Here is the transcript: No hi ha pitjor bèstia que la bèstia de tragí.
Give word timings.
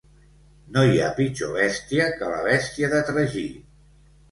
No 0.77 0.85
hi 0.91 0.95
ha 0.99 1.09
pitjor 1.19 1.53
bèstia 1.59 2.09
que 2.17 2.33
la 2.33 2.41
bèstia 2.49 2.93
de 2.97 3.05
tragí. 3.13 3.47